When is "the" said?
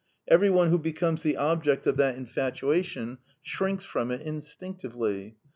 1.21-1.37